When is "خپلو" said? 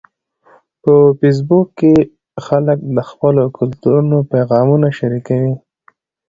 3.09-3.43